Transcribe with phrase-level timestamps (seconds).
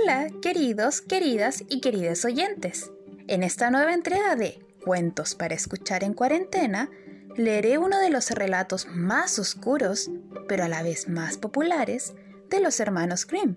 [0.00, 2.90] Hola, queridos, queridas y queridos oyentes.
[3.26, 6.90] En esta nueva entrega de Cuentos para escuchar en cuarentena,
[7.36, 10.10] leeré uno de los relatos más oscuros,
[10.46, 12.14] pero a la vez más populares,
[12.48, 13.56] de los hermanos Grimm.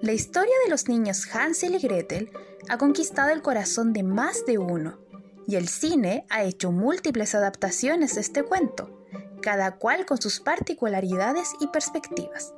[0.00, 2.30] La historia de los niños Hansel y Gretel
[2.68, 4.98] ha conquistado el corazón de más de uno,
[5.46, 9.06] y el cine ha hecho múltiples adaptaciones de este cuento,
[9.40, 12.54] cada cual con sus particularidades y perspectivas.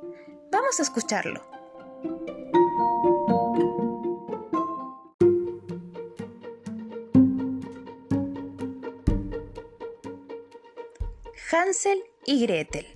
[0.51, 1.57] Vamos a escucharlo.
[11.49, 12.87] Hansel y Gretel.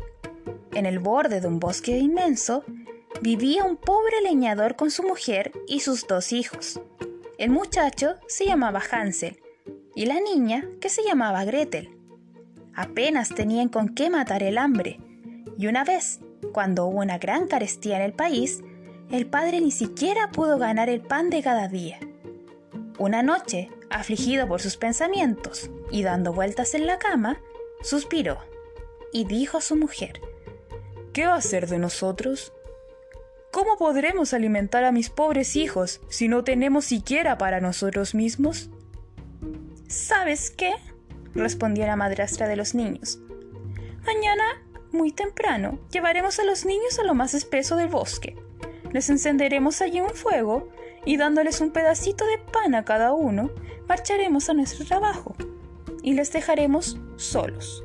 [0.74, 2.66] En el borde de un bosque inmenso
[3.22, 6.82] vivía un pobre leñador con su mujer y sus dos hijos.
[7.38, 9.40] El muchacho se llamaba Hansel
[9.96, 11.98] y la niña que se llamaba Gretel.
[12.76, 15.00] Apenas tenían con qué matar el hambre,
[15.58, 16.20] y una vez,
[16.52, 18.62] cuando hubo una gran carestía en el país,
[19.12, 22.00] el padre ni siquiera pudo ganar el pan de cada día.
[23.00, 27.40] Una noche, afligido por sus pensamientos y dando vueltas en la cama,
[27.82, 28.40] suspiró
[29.12, 30.22] y dijo a su mujer,
[31.14, 32.54] ¿Qué va a hacer de nosotros?
[33.52, 38.70] ¿Cómo podremos alimentar a mis pobres hijos si no tenemos siquiera para nosotros mismos?
[39.90, 40.74] ¿Sabes qué?
[41.36, 43.20] respondió la madrastra de los niños.
[44.06, 48.38] Mañana, muy temprano, llevaremos a los niños a lo más espeso del bosque.
[48.94, 50.70] Les encenderemos allí un fuego
[51.04, 53.52] y dándoles un pedacito de pan a cada uno,
[53.88, 55.36] marcharemos a nuestro trabajo
[56.02, 57.84] y les dejaremos solos.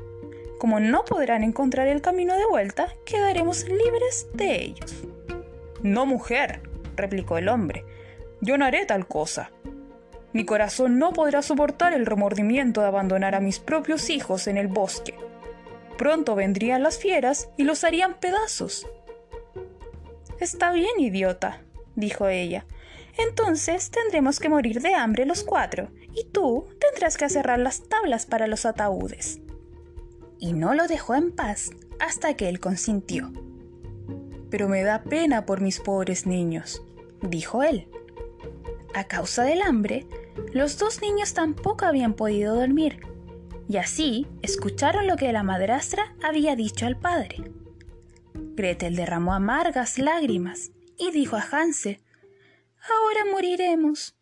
[0.59, 5.03] Como no podrán encontrar el camino de vuelta, quedaremos libres de ellos.
[5.83, 6.61] No, mujer,
[6.95, 7.85] replicó el hombre,
[8.41, 9.51] yo no haré tal cosa.
[10.33, 14.67] Mi corazón no podrá soportar el remordimiento de abandonar a mis propios hijos en el
[14.67, 15.15] bosque.
[15.97, 18.87] Pronto vendrían las fieras y los harían pedazos.
[20.39, 21.61] Está bien, idiota,
[21.95, 22.65] dijo ella.
[23.17, 28.25] Entonces tendremos que morir de hambre los cuatro, y tú tendrás que cerrar las tablas
[28.25, 29.39] para los ataúdes.
[30.39, 33.31] Y no lo dejó en paz hasta que él consintió.
[34.49, 36.83] Pero me da pena por mis pobres niños,
[37.21, 37.89] dijo él.
[38.93, 40.07] A causa del hambre,
[40.53, 43.01] los dos niños tampoco habían podido dormir,
[43.67, 47.51] y así escucharon lo que la madrastra había dicho al padre.
[48.33, 51.99] Gretel derramó amargas lágrimas y dijo a Hansel,
[52.89, 54.15] Ahora moriremos.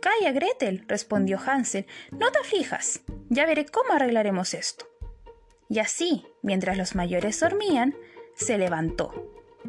[0.00, 4.86] Calla, Gretel, respondió Hansel, no te aflijas, ya veré cómo arreglaremos esto.
[5.68, 7.94] Y así, mientras los mayores dormían,
[8.36, 9.12] se levantó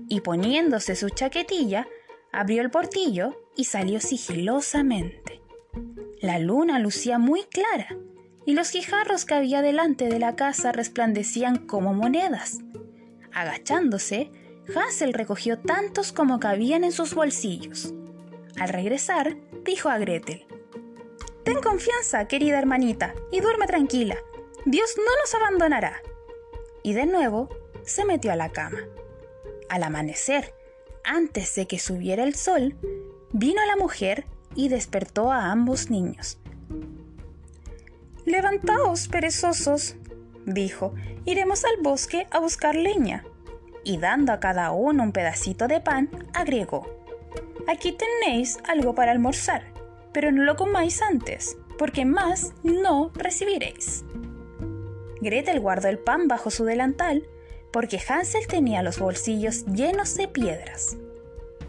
[0.07, 1.87] y poniéndose su chaquetilla,
[2.31, 5.41] abrió el portillo y salió sigilosamente.
[6.21, 7.97] La luna lucía muy clara
[8.45, 12.59] y los guijarros que había delante de la casa resplandecían como monedas.
[13.33, 14.31] Agachándose,
[14.75, 17.93] Hansel recogió tantos como cabían en sus bolsillos.
[18.59, 20.45] Al regresar, dijo a Gretel,
[21.43, 24.17] Ten confianza, querida hermanita, y duerme tranquila.
[24.65, 26.01] Dios no nos abandonará.
[26.83, 27.49] Y de nuevo
[27.83, 28.79] se metió a la cama.
[29.69, 30.53] Al amanecer,
[31.03, 32.75] antes de que subiera el sol,
[33.31, 34.25] vino la mujer
[34.55, 36.37] y despertó a ambos niños.
[38.25, 39.95] Levantaos, perezosos,
[40.45, 40.93] dijo,
[41.25, 43.23] iremos al bosque a buscar leña.
[43.83, 46.99] Y dando a cada uno un pedacito de pan, agregó,
[47.67, 49.63] Aquí tenéis algo para almorzar,
[50.11, 54.03] pero no lo comáis antes, porque más no recibiréis.
[55.21, 57.27] Gretel guardó el pan bajo su delantal
[57.71, 60.97] porque Hansel tenía los bolsillos llenos de piedras.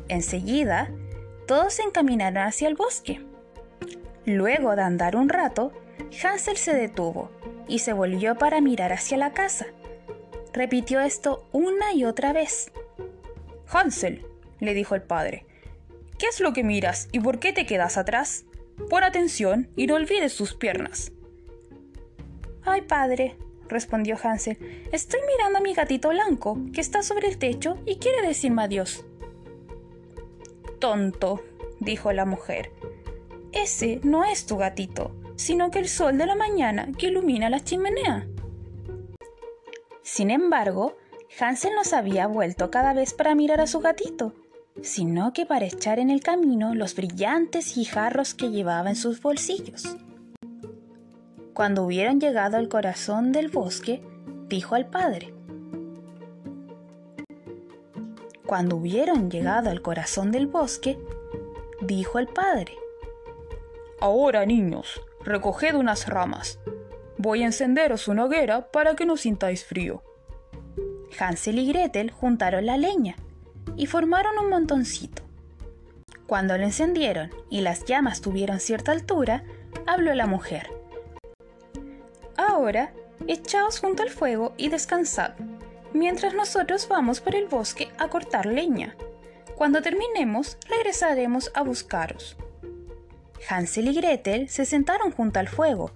[0.08, 0.90] Enseguida,
[1.46, 3.20] todos se encaminaron hacia el bosque.
[4.24, 5.72] Luego de andar un rato,
[6.22, 7.30] Hansel se detuvo
[7.68, 9.66] y se volvió para mirar hacia la casa.
[10.52, 12.72] Repitió esto una y otra vez.
[13.68, 14.26] Hansel,
[14.58, 15.46] le dijo el padre,
[16.18, 18.44] ¿qué es lo que miras y por qué te quedas atrás?
[18.88, 21.12] Pon atención y no olvides tus piernas.
[22.64, 23.36] Ay, padre,
[23.68, 24.88] respondió Hansel.
[24.92, 29.04] Estoy mirando a mi gatito blanco, que está sobre el techo y quiere decirme adiós.
[30.78, 31.42] Tonto,
[31.78, 32.72] dijo la mujer.
[33.52, 37.60] Ese no es tu gatito, sino que el sol de la mañana que ilumina la
[37.60, 38.26] chimenea.
[40.12, 40.96] Sin embargo,
[41.38, 44.34] Hansel no se había vuelto cada vez para mirar a su gatito,
[44.82, 49.96] sino que para echar en el camino los brillantes guijarros que llevaba en sus bolsillos.
[51.54, 54.02] Cuando hubieron llegado al corazón del bosque,
[54.48, 55.32] dijo al padre.
[58.44, 60.98] Cuando hubieron llegado al corazón del bosque,
[61.82, 62.74] dijo el padre.
[64.00, 66.58] Ahora, niños, recoged unas ramas.
[67.22, 70.02] Voy a encenderos una hoguera para que no sintáis frío.
[71.18, 73.16] Hansel y Gretel juntaron la leña
[73.76, 75.22] y formaron un montoncito.
[76.26, 79.44] Cuando lo encendieron y las llamas tuvieron cierta altura,
[79.86, 80.70] habló la mujer.
[82.38, 82.94] Ahora,
[83.28, 85.32] echaos junto al fuego y descansad,
[85.92, 88.96] mientras nosotros vamos por el bosque a cortar leña.
[89.56, 92.38] Cuando terminemos, regresaremos a buscaros.
[93.46, 95.90] Hansel y Gretel se sentaron junto al fuego,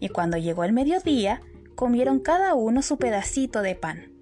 [0.00, 1.42] y cuando llegó el mediodía,
[1.74, 4.12] comieron cada uno su pedacito de pan.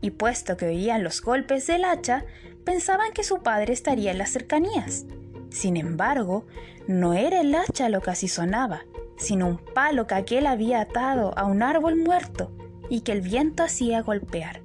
[0.00, 2.24] Y puesto que oían los golpes del hacha,
[2.64, 5.06] pensaban que su padre estaría en las cercanías.
[5.50, 6.46] Sin embargo,
[6.86, 8.84] no era el hacha lo que así sonaba,
[9.16, 12.52] sino un palo que aquel había atado a un árbol muerto
[12.88, 14.62] y que el viento hacía golpear.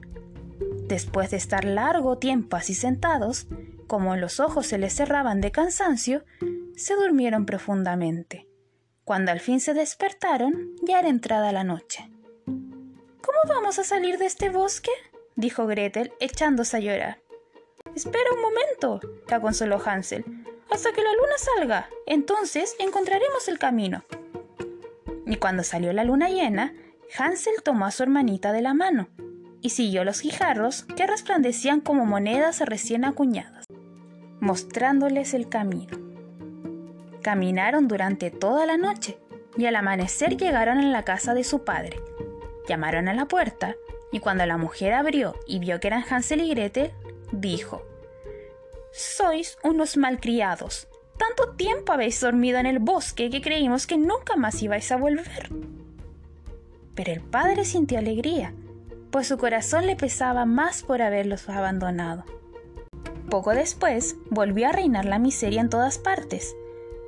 [0.88, 3.48] Después de estar largo tiempo así sentados,
[3.88, 6.24] como los ojos se les cerraban de cansancio,
[6.76, 8.48] se durmieron profundamente.
[9.06, 12.10] Cuando al fin se despertaron, ya era entrada la noche.
[12.46, 14.92] ¿Cómo vamos a salir de este bosque?
[15.36, 17.20] dijo Gretel, echándose a llorar.
[17.94, 20.24] Espera un momento, la consoló Hansel,
[20.72, 21.90] hasta que la luna salga.
[22.06, 24.06] Entonces encontraremos el camino.
[25.26, 26.74] Y cuando salió la luna llena,
[27.18, 29.10] Hansel tomó a su hermanita de la mano
[29.62, 33.66] y siguió los guijarros que resplandecían como monedas recién acuñadas,
[34.40, 36.13] mostrándoles el camino.
[37.24, 39.18] Caminaron durante toda la noche
[39.58, 42.02] y al amanecer llegaron a la casa de su padre.
[42.68, 43.78] Llamaron a la puerta
[44.12, 46.92] y cuando la mujer abrió y vio que eran Hansel y Gretel,
[47.32, 47.82] dijo,
[48.92, 50.90] Sois unos malcriados.
[51.18, 55.50] Tanto tiempo habéis dormido en el bosque que creímos que nunca más ibais a volver.
[56.94, 58.54] Pero el padre sintió alegría,
[59.12, 62.26] pues su corazón le pesaba más por haberlos abandonado.
[63.30, 66.56] Poco después volvió a reinar la miseria en todas partes,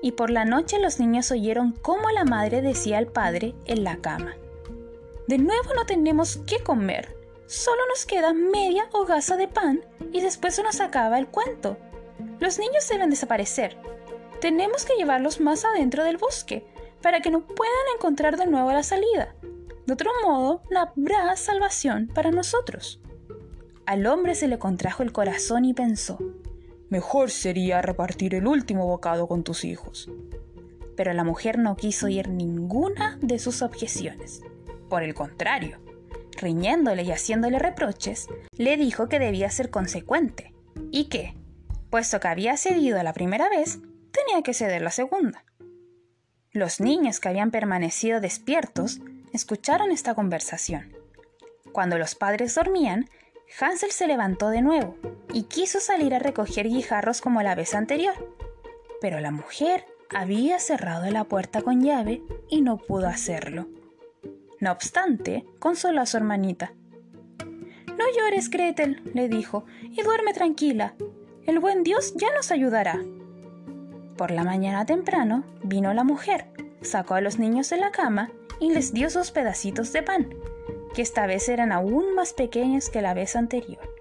[0.05, 3.97] y por la noche los niños oyeron cómo la madre decía al padre en la
[3.97, 4.35] cama.
[5.27, 7.17] De nuevo no tenemos qué comer.
[7.47, 11.77] Solo nos queda media hogaza de pan y después se nos acaba el cuento.
[12.39, 13.77] Los niños deben desaparecer.
[14.39, 16.63] Tenemos que llevarlos más adentro del bosque
[17.01, 19.33] para que no puedan encontrar de nuevo la salida.
[19.87, 23.01] De otro modo, no habrá salvación para nosotros.
[23.87, 26.19] Al hombre se le contrajo el corazón y pensó,
[26.95, 30.09] Mejor sería repartir el último bocado con tus hijos.
[30.95, 34.39] Pero la mujer no quiso oír ninguna de sus objeciones.
[34.89, 35.81] Por el contrario,
[36.37, 40.53] riñéndole y haciéndole reproches, le dijo que debía ser consecuente
[40.89, 41.35] y que,
[41.89, 43.79] puesto que había cedido la primera vez,
[44.13, 45.43] tenía que ceder la segunda.
[46.53, 49.01] Los niños que habían permanecido despiertos
[49.33, 50.95] escucharon esta conversación.
[51.73, 53.09] Cuando los padres dormían,
[53.59, 54.95] Hansel se levantó de nuevo
[55.35, 58.13] y quiso salir a recoger guijarros como la vez anterior,
[59.01, 63.67] pero la mujer había cerrado la puerta con llave y no pudo hacerlo.
[64.61, 66.71] No obstante, consoló a su hermanita.
[67.97, 70.95] No llores, Gretel, le dijo, y duerme tranquila.
[71.45, 73.03] El buen Dios ya nos ayudará.
[74.15, 76.45] Por la mañana temprano vino la mujer,
[76.81, 78.31] sacó a los niños de la cama
[78.61, 80.29] y les dio sus pedacitos de pan,
[80.93, 83.94] que esta vez eran aún más pequeños que la vez anterior.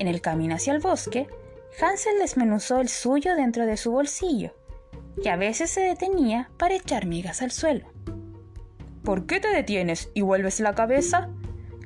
[0.00, 1.28] En el camino hacia el bosque,
[1.78, 4.54] Hansel desmenuzó el suyo dentro de su bolsillo,
[5.22, 7.84] que a veces se detenía para echar migas al suelo.
[9.04, 11.28] ¿Por qué te detienes y vuelves la cabeza?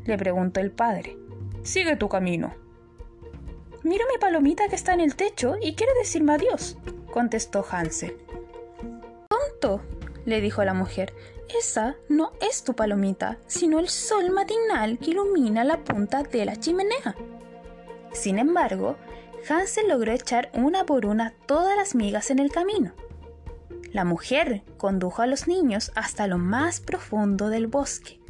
[0.04, 1.18] le preguntó el padre.
[1.64, 2.54] Sigue tu camino.
[3.82, 6.78] Miro mi palomita que está en el techo y quiere decirme adiós,
[7.12, 8.16] contestó Hansel.
[9.28, 9.82] Tonto,
[10.24, 11.12] le dijo la mujer,
[11.58, 16.54] esa no es tu palomita, sino el sol matinal que ilumina la punta de la
[16.54, 17.16] chimenea.
[18.14, 18.96] Sin embargo,
[19.48, 22.92] Hansel logró echar una por una todas las migas en el camino.
[23.92, 28.20] La mujer condujo a los niños hasta lo más profundo del bosque,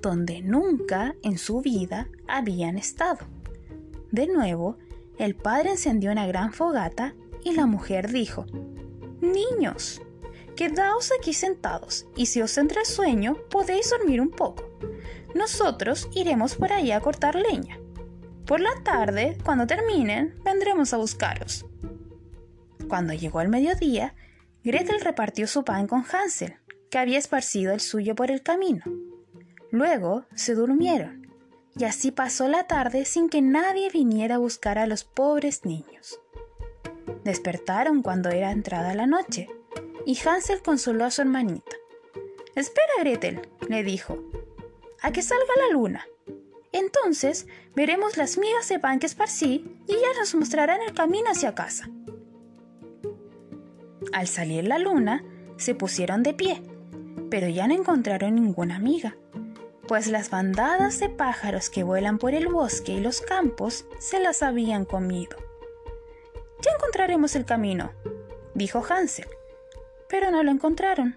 [0.00, 3.26] donde nunca en su vida habían estado.
[4.10, 4.78] De nuevo,
[5.18, 8.46] el padre encendió una gran fogata y la mujer dijo,
[9.20, 10.00] Niños,
[10.56, 14.64] quedaos aquí sentados y si os entra el sueño podéis dormir un poco.
[15.34, 17.81] Nosotros iremos por ahí a cortar leña.
[18.46, 21.64] Por la tarde, cuando terminen, vendremos a buscaros.
[22.88, 24.14] Cuando llegó el mediodía,
[24.64, 26.56] Gretel repartió su pan con Hansel,
[26.90, 28.84] que había esparcido el suyo por el camino.
[29.70, 31.26] Luego se durmieron,
[31.76, 36.20] y así pasó la tarde sin que nadie viniera a buscar a los pobres niños.
[37.24, 39.48] Despertaron cuando era entrada la noche,
[40.04, 41.76] y Hansel consoló a su hermanita.
[42.54, 44.18] Espera, Gretel, le dijo,
[45.00, 46.06] a que salga la luna.
[46.82, 51.54] Entonces veremos las migas de pan que esparcí y ya nos mostrarán el camino hacia
[51.54, 51.88] casa.
[54.12, 55.24] Al salir la luna,
[55.56, 56.62] se pusieron de pie,
[57.30, 59.16] pero ya no encontraron ninguna amiga,
[59.86, 64.42] pues las bandadas de pájaros que vuelan por el bosque y los campos se las
[64.42, 65.36] habían comido.
[66.62, 67.92] Ya encontraremos el camino,
[68.54, 69.28] dijo Hansel.
[70.08, 71.16] Pero no lo encontraron.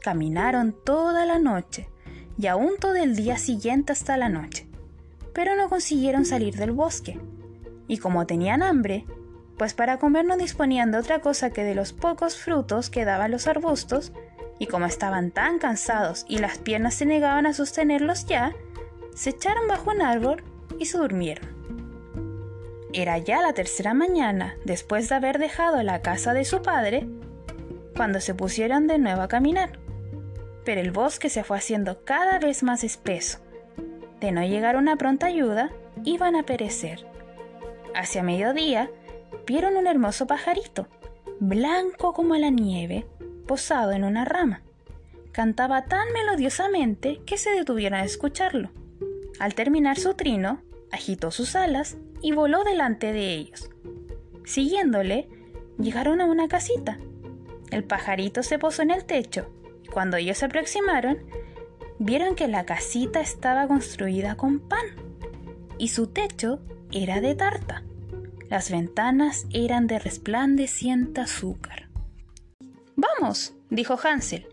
[0.00, 1.88] Caminaron toda la noche
[2.36, 4.66] y aún todo el día siguiente hasta la noche,
[5.34, 7.20] pero no consiguieron salir del bosque.
[7.86, 9.04] Y como tenían hambre,
[9.58, 13.30] pues para comer no disponían de otra cosa que de los pocos frutos que daban
[13.30, 14.12] los arbustos,
[14.58, 18.54] y como estaban tan cansados y las piernas se negaban a sostenerlos ya,
[19.14, 20.42] se echaron bajo un árbol
[20.78, 21.54] y se durmieron.
[22.92, 27.08] Era ya la tercera mañana, después de haber dejado la casa de su padre,
[27.96, 29.78] cuando se pusieron de nuevo a caminar.
[30.64, 33.38] Pero el bosque se fue haciendo cada vez más espeso.
[34.24, 35.70] De no llegar una pronta ayuda,
[36.02, 37.06] iban a perecer.
[37.94, 38.90] Hacia mediodía,
[39.46, 40.88] vieron un hermoso pajarito,
[41.40, 43.06] blanco como la nieve,
[43.46, 44.62] posado en una rama.
[45.30, 48.70] Cantaba tan melodiosamente que se detuvieron a escucharlo.
[49.40, 53.68] Al terminar su trino, agitó sus alas y voló delante de ellos.
[54.46, 55.28] Siguiéndole,
[55.78, 56.98] llegaron a una casita.
[57.70, 59.50] El pajarito se posó en el techo
[59.82, 61.18] y cuando ellos se aproximaron,
[61.98, 64.86] vieron que la casita estaba construida con pan
[65.78, 66.60] y su techo
[66.92, 67.82] era de tarta.
[68.48, 71.88] Las ventanas eran de resplandeciente azúcar.
[72.96, 74.46] Vamos, dijo Hansel,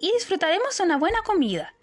[0.00, 1.74] y disfrutaremos una buena comida.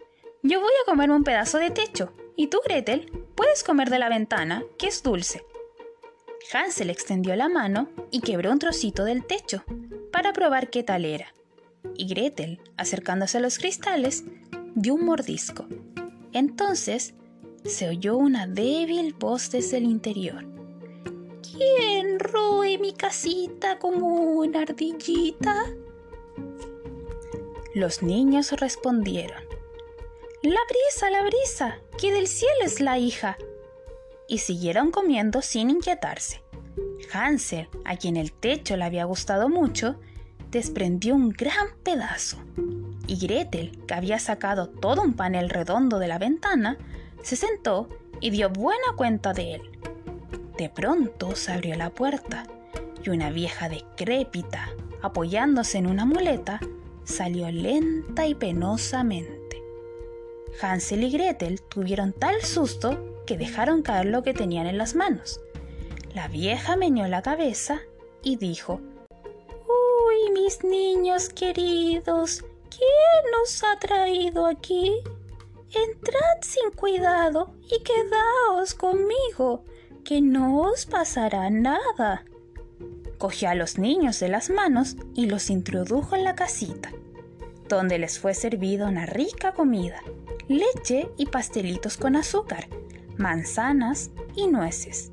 [0.42, 4.10] Yo voy a comerme un pedazo de techo, y tú, Gretel, puedes comer de la
[4.10, 5.44] ventana, que es dulce.
[6.52, 9.64] Hansel extendió la mano y quebró un trocito del techo,
[10.12, 11.34] para probar qué tal era.
[11.96, 14.24] Y Gretel, acercándose a los cristales,
[14.76, 15.66] dio un mordisco.
[16.34, 17.14] Entonces
[17.66, 20.46] se oyó una débil voz desde el interior.
[21.42, 25.66] ¿Quién roe mi casita como una ardillita?
[27.76, 29.44] Los niños respondieron.
[30.42, 33.38] La brisa, la brisa, que del cielo es la hija.
[34.28, 36.42] Y siguieron comiendo sin inquietarse.
[37.12, 40.00] Hansel, a quien el techo le había gustado mucho,
[40.50, 42.38] desprendió un gran pedazo.
[43.10, 46.78] Y Gretel, que había sacado todo un panel redondo de la ventana,
[47.24, 47.90] se sentó
[48.22, 49.62] y dio buena cuenta de él.
[50.60, 52.46] De pronto se abrió la puerta
[53.04, 54.70] y una vieja decrépita,
[55.02, 56.60] apoyándose en una muleta,
[57.04, 59.60] salió lenta y penosamente.
[60.62, 65.42] Hansel y Gretel tuvieron tal susto que dejaron caer lo que tenían en las manos.
[66.14, 67.82] La vieja meneó la cabeza
[68.22, 72.44] y dijo, Uy, mis niños queridos,
[72.80, 74.94] ¿quién nos ha traído aquí?
[75.74, 79.66] Entrad sin cuidado y quedaos conmigo,
[80.04, 82.26] que no os pasará nada.
[83.18, 86.92] Cogió a los niños de las manos y los introdujo en la casita,
[87.68, 90.02] donde les fue servida una rica comida,
[90.48, 92.70] leche y pastelitos con azúcar,
[93.18, 95.12] manzanas y nueces.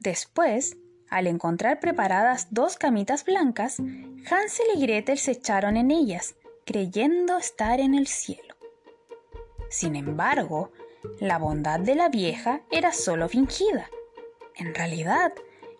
[0.00, 0.76] Después,
[1.08, 6.34] al encontrar preparadas dos camitas blancas, Hansel y Gretel se echaron en ellas,
[6.66, 8.56] creyendo estar en el cielo.
[9.70, 10.72] Sin embargo,
[11.20, 13.88] la bondad de la vieja era solo fingida.
[14.56, 15.32] En realidad,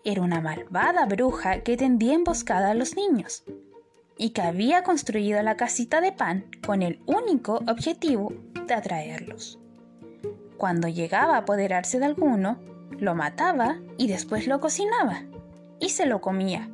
[0.05, 3.43] era una malvada bruja que tendía emboscada a los niños
[4.17, 8.31] y que había construido la casita de pan con el único objetivo
[8.65, 9.59] de atraerlos.
[10.55, 12.59] Cuando llegaba a apoderarse de alguno,
[12.97, 15.23] lo mataba y después lo cocinaba
[15.81, 16.69] y se lo comía,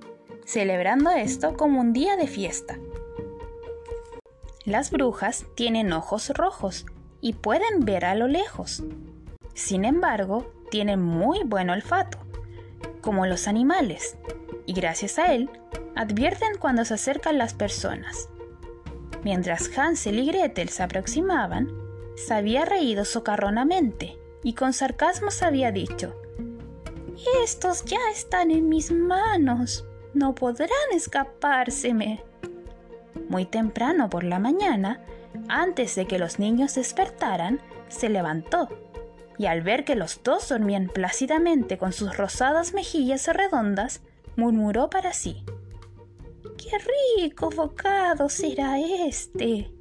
[0.46, 2.78] celebrando esto como un día de fiesta.
[4.66, 6.86] Las brujas tienen ojos rojos
[7.20, 8.82] y pueden ver a lo lejos.
[9.54, 12.20] Sin embargo, tienen muy buen olfato,
[13.02, 14.18] como los animales,
[14.66, 15.50] y gracias a él
[15.98, 18.30] advierten cuando se acercan las personas.
[19.24, 21.68] Mientras Hansel y Gretel se aproximaban,
[22.16, 26.16] se había reído socarronamente y con sarcasmo se había dicho,
[27.44, 32.24] Estos ya están en mis manos, no podrán escapárseme.
[33.30, 35.02] Muy temprano por la mañana,
[35.48, 38.70] antes de que los niños despertaran, se levantó
[39.38, 44.02] y al ver que los dos dormían plácidamente con sus rosadas mejillas redondas,
[44.36, 45.44] murmuró para sí.
[46.58, 46.78] ¡Qué
[47.18, 49.72] rico bocado será este!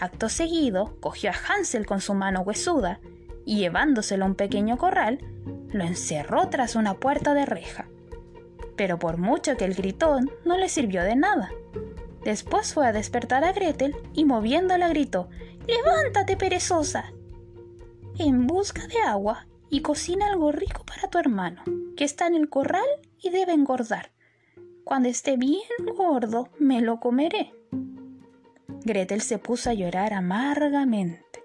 [0.00, 3.00] Acto seguido, cogió a Hansel con su mano huesuda
[3.44, 5.20] y llevándoselo a un pequeño corral,
[5.72, 7.88] lo encerró tras una puerta de reja.
[8.76, 11.50] Pero por mucho que el gritón no le sirvió de nada.
[12.26, 15.28] Después fue a despertar a Gretel y moviéndola gritó
[15.68, 17.12] Levántate, perezosa.
[18.18, 21.62] En busca de agua y cocina algo rico para tu hermano,
[21.96, 22.88] que está en el corral
[23.22, 24.10] y debe engordar.
[24.82, 25.62] Cuando esté bien
[25.96, 27.54] gordo, me lo comeré.
[28.84, 31.44] Gretel se puso a llorar amargamente,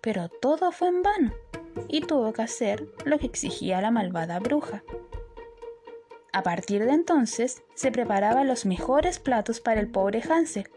[0.00, 1.32] pero todo fue en vano
[1.86, 4.82] y tuvo que hacer lo que exigía la malvada bruja.
[6.32, 10.70] A partir de entonces se preparaban los mejores platos para el pobre Hansel,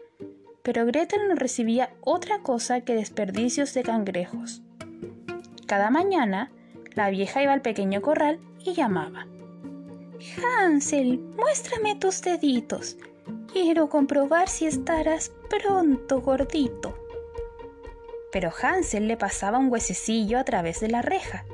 [0.62, 4.62] pero Gretel no recibía otra cosa que desperdicios de cangrejos.
[5.66, 6.52] Cada mañana,
[6.94, 9.26] la vieja iba al pequeño corral y llamaba.
[10.42, 12.96] Hansel, muéstrame tus deditos.
[13.52, 16.98] Quiero comprobar si estarás pronto gordito.
[18.30, 21.46] Pero Hansel le pasaba un huesecillo a través de la reja,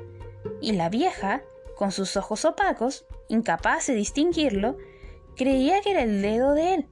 [0.59, 1.43] y la vieja,
[1.77, 4.77] con sus ojos opacos, incapaz de distinguirlo,
[5.35, 6.87] creía que era el dedo de él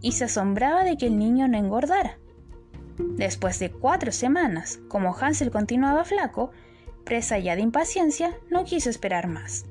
[0.00, 2.18] y se asombraba de que el niño no engordara.
[2.98, 6.50] Después de cuatro semanas, como Hansel continuaba flaco,
[7.04, 9.66] presa ya de impaciencia, no quiso esperar más.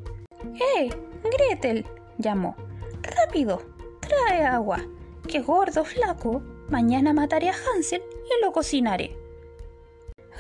[0.78, 0.90] ¡Eh!
[1.24, 1.86] Gretel,
[2.18, 2.56] llamó.
[3.02, 3.62] ¡Rápido!
[4.00, 4.80] ¡Trae agua!
[5.28, 6.42] ¡Qué gordo, flaco!
[6.70, 9.18] Mañana mataré a Hansel y lo cocinaré.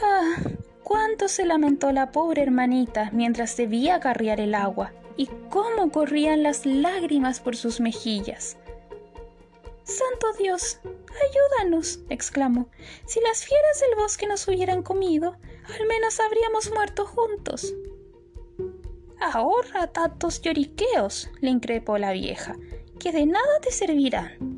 [0.01, 0.35] Ah,
[0.85, 6.65] cuánto se lamentó la pobre hermanita mientras debía carriar el agua y cómo corrían las
[6.65, 8.55] lágrimas por sus mejillas.
[9.83, 12.69] Santo Dios, ayúdanos, exclamó.
[13.05, 15.37] Si las fieras del bosque nos hubieran comido,
[15.79, 17.73] al menos habríamos muerto juntos.
[19.19, 22.55] Ahorra tantos lloriqueos, le increpó la vieja,
[22.99, 24.54] que de nada te servirán.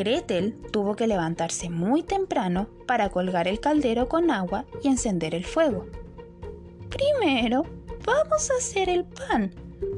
[0.00, 5.44] Gretel tuvo que levantarse muy temprano para colgar el caldero con agua y encender el
[5.44, 5.86] fuego.
[6.88, 7.66] Primero,
[8.06, 9.54] vamos a hacer el pan,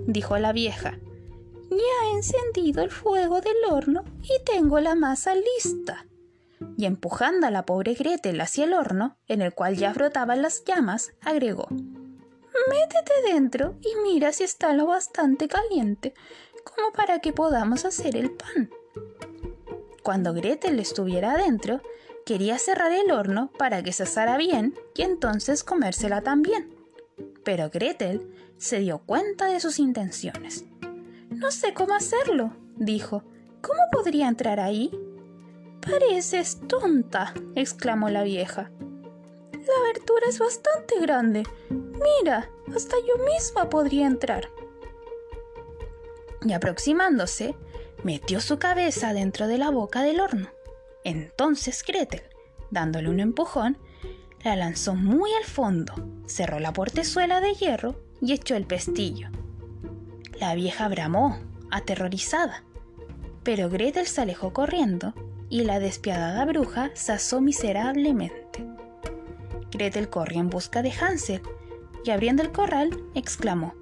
[0.09, 0.99] dijo la vieja.
[1.71, 6.04] Ya he encendido el fuego del horno y tengo la masa lista.
[6.76, 10.64] Y empujando a la pobre Gretel hacia el horno, en el cual ya brotaban las
[10.64, 11.68] llamas, agregó
[12.68, 16.12] Métete dentro y mira si está lo bastante caliente
[16.64, 18.68] como para que podamos hacer el pan.
[20.02, 21.80] Cuando Gretel estuviera adentro,
[22.26, 26.75] quería cerrar el horno para que se asara bien y entonces comérsela también.
[27.44, 30.64] Pero Gretel se dio cuenta de sus intenciones.
[31.31, 33.22] No sé cómo hacerlo, dijo.
[33.61, 34.90] ¿Cómo podría entrar ahí?
[35.81, 38.70] Pareces tonta, exclamó la vieja.
[39.53, 41.44] La abertura es bastante grande.
[41.70, 44.50] Mira, hasta yo misma podría entrar.
[46.44, 47.55] Y aproximándose,
[48.05, 50.49] metió su cabeza dentro de la boca del horno.
[51.05, 52.23] Entonces Gretel,
[52.71, 53.79] dándole un empujón,
[54.45, 55.95] la lanzó muy al fondo,
[56.27, 59.29] cerró la portezuela de hierro y echó el pestillo.
[60.41, 61.38] La vieja bramó,
[61.71, 62.65] aterrorizada,
[63.45, 65.15] pero Gretel se alejó corriendo
[65.49, 68.65] y la despiadada bruja se asó miserablemente.
[69.71, 71.43] Gretel corrió en busca de Hansel
[72.05, 73.75] y abriendo el corral exclamó: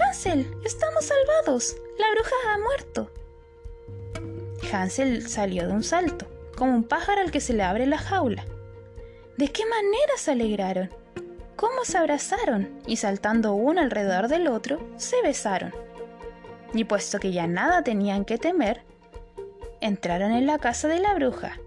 [0.00, 1.76] Hansel, estamos salvados.
[1.98, 3.10] La bruja ha muerto.
[4.72, 8.44] Hansel salió de un salto, como un pájaro al que se le abre la jaula.
[9.36, 10.90] ¿De qué manera se alegraron?
[11.56, 12.80] ¿Cómo se abrazaron?
[12.86, 15.72] Y saltando uno alrededor del otro, se besaron.
[16.72, 18.82] Y puesto que ya nada tenían que temer,
[19.80, 21.58] entraron en la casa de la bruja,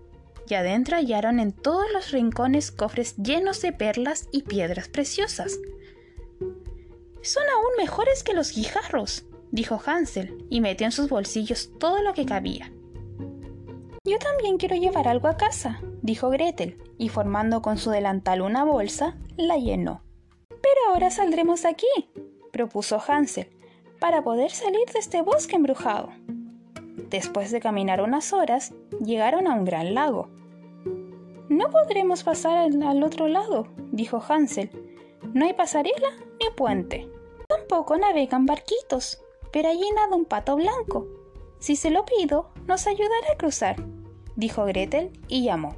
[0.49, 5.60] y adentro hallaron en todos los rincones cofres llenos de perlas y piedras preciosas.
[7.21, 12.13] Son aún mejores que los guijarros, dijo Hansel, y metió en sus bolsillos todo lo
[12.13, 12.71] que cabía.
[14.08, 18.63] Yo también quiero llevar algo a casa, dijo Gretel, y formando con su delantal una
[18.63, 20.02] bolsa, la llenó.
[20.48, 22.10] Pero ahora saldremos aquí,
[22.54, 23.50] propuso Hansel,
[24.00, 26.08] para poder salir de este bosque embrujado.
[27.10, 30.30] Después de caminar unas horas, llegaron a un gran lago.
[31.50, 34.70] No podremos pasar al, otro lado, dijo Hansel.
[35.34, 37.10] No hay pasarela ni puente.
[37.50, 41.08] Tampoco navegan barquitos, pero allí nada un pato blanco.
[41.60, 43.76] Si se lo pido, nos ayudará a cruzar
[44.38, 45.76] dijo Gretel y llamó.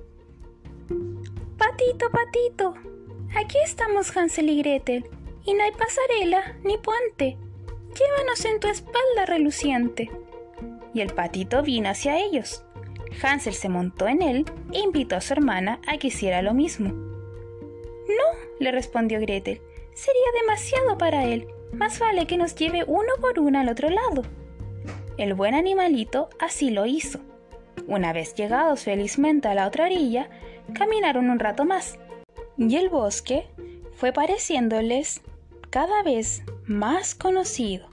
[1.57, 2.75] Patito, patito,
[3.35, 5.09] aquí estamos Hansel y Gretel,
[5.45, 7.37] y no hay pasarela ni puente.
[7.97, 10.11] Llévanos en tu espalda reluciente.
[10.93, 12.63] Y el patito vino hacia ellos.
[13.23, 16.89] Hansel se montó en él e invitó a su hermana a que hiciera lo mismo.
[16.89, 19.61] No, le respondió Gretel,
[19.93, 21.47] sería demasiado para él.
[21.71, 24.23] Más vale que nos lleve uno por uno al otro lado.
[25.17, 27.19] El buen animalito así lo hizo.
[27.87, 30.29] Una vez llegados felizmente a la otra orilla,
[30.73, 31.97] caminaron un rato más,
[32.57, 33.47] y el bosque
[33.93, 35.21] fue pareciéndoles
[35.69, 37.87] cada vez más conocido,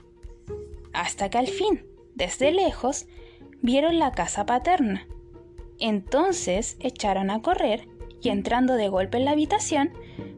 [0.93, 3.07] hasta que al fin, desde lejos,
[3.61, 5.07] vieron la casa paterna.
[5.79, 7.87] Entonces echaron a correr
[8.21, 9.93] y entrando de golpe en la habitación,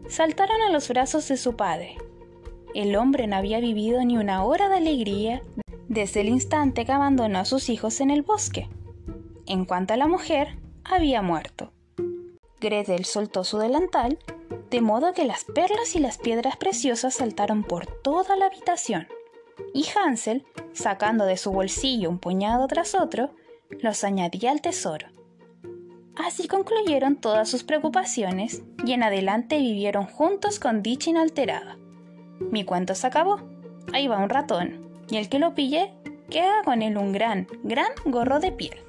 [0.08, 1.96] saltaron a los brazos de su padre.
[2.76, 5.42] El hombre no había vivido ni una hora de alegría
[5.88, 8.70] desde el instante que abandonó a sus hijos en el bosque.
[9.50, 11.74] En cuanto a la mujer, había muerto.
[12.62, 14.20] Gretel soltó su delantal,
[14.70, 19.08] de modo que las perlas y las piedras preciosas saltaron por toda la habitación.
[19.74, 23.32] y Hansel, sacando de su bolsillo un puñado tras otro,
[23.82, 25.08] los añadía al tesoro.
[26.16, 31.78] Así concluyeron todas sus preocupaciones y en adelante vivieron juntos con dicha inalterada.
[32.40, 33.42] Mi cuento se acabó.
[33.94, 35.94] Ahí va un ratón, y el que lo pille
[36.30, 38.89] queda con él un gran, gran gorro de piel.